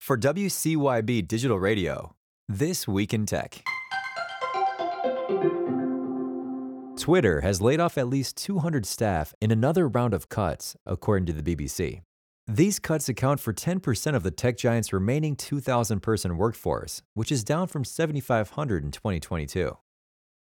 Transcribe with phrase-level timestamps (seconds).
[0.00, 2.16] For WCYB Digital Radio,
[2.48, 3.62] This Week in Tech.
[6.98, 11.34] Twitter has laid off at least 200 staff in another round of cuts, according to
[11.34, 12.00] the BBC.
[12.46, 17.44] These cuts account for 10% of the tech giant's remaining 2,000 person workforce, which is
[17.44, 19.76] down from 7,500 in 2022.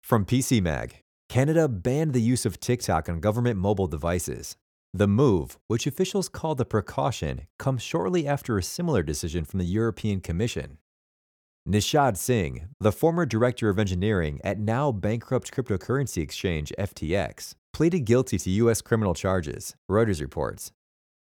[0.02, 4.56] From PC Mag, Canada banned the use of TikTok on government mobile devices.
[4.94, 9.66] The move, which officials call the precaution, comes shortly after a similar decision from the
[9.66, 10.80] European Commission.
[11.66, 18.38] Nishad Singh, the former director of engineering at now bankrupt cryptocurrency exchange FTX, pleaded guilty
[18.40, 18.82] to U.S.
[18.82, 20.74] criminal charges, Reuters reports.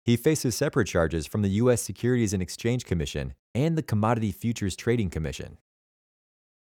[0.04, 1.80] He faces separate charges from the U.S.
[1.80, 5.58] Securities and Exchange Commission and the Commodity Futures Trading Commission.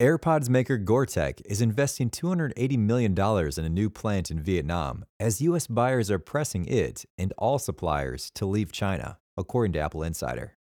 [0.01, 5.67] AirPods maker Goertek is investing $280 million in a new plant in Vietnam as U.S.
[5.67, 10.57] buyers are pressing it and all suppliers to leave China, according to Apple Insider.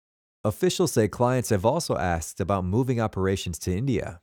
[0.45, 4.21] Officials say clients have also asked about moving operations to India.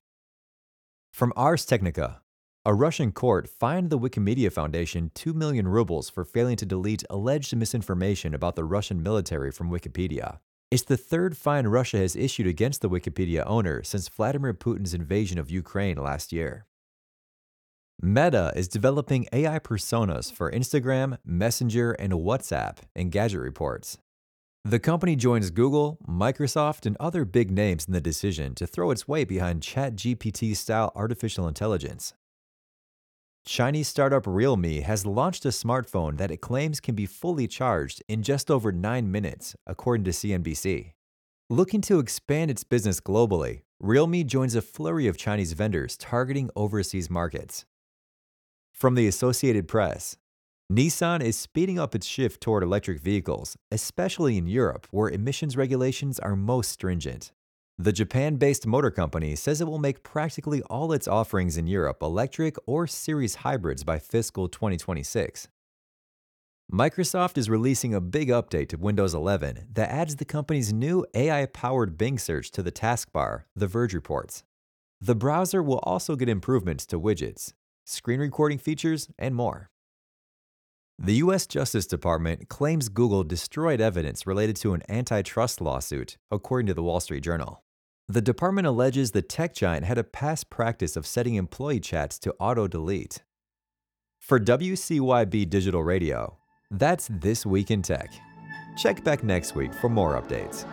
[1.11, 2.21] From Ars Technica,
[2.63, 7.55] a Russian court fined the Wikimedia Foundation 2 million rubles for failing to delete alleged
[7.55, 10.37] misinformation about the Russian military from Wikipedia.
[10.71, 15.39] It's the third fine Russia has issued against the Wikipedia owner since Vladimir Putin's invasion
[15.39, 16.67] of Ukraine last year.
[17.99, 23.97] Meta is developing AI personas for Instagram, Messenger, and WhatsApp, Engadget reports.
[24.63, 29.07] The company joins Google, Microsoft, and other big names in the decision to throw its
[29.07, 32.13] weight behind ChatGPT style artificial intelligence.
[33.49, 38.21] Chinese startup Realme has launched a smartphone that it claims can be fully charged in
[38.21, 40.91] just over 9 minutes, according to CNBC.
[41.49, 47.09] Looking to expand its business globally, Realme joins a flurry of Chinese vendors targeting overseas
[47.09, 47.65] markets.
[48.71, 50.15] From the Associated Press,
[50.71, 56.19] Nissan is speeding up its shift toward electric vehicles, especially in Europe, where emissions regulations
[56.19, 57.31] are most stringent.
[57.81, 61.99] The Japan based motor company says it will make practically all its offerings in Europe
[62.01, 65.47] electric or series hybrids by fiscal 2026.
[66.69, 71.45] Microsoft is releasing a big update to Windows 11 that adds the company's new AI
[71.45, 74.43] powered Bing search to the taskbar, The Verge reports.
[74.99, 77.53] The browser will also get improvements to widgets,
[77.85, 79.69] screen recording features, and more.
[80.99, 81.47] The U.S.
[81.47, 86.99] Justice Department claims Google destroyed evidence related to an antitrust lawsuit, according to the Wall
[86.99, 87.63] Street Journal.
[88.11, 92.33] The department alleges the tech giant had a past practice of setting employee chats to
[92.39, 93.19] auto delete.
[94.17, 96.39] For WCYB Digital Radio,
[96.71, 98.11] that's This Week in Tech.
[98.79, 100.65] Check back next week for more updates.